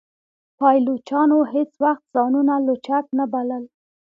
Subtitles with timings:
[0.59, 3.63] پایلوچانو هیڅ وخت ځانونه لوچک نه بلل.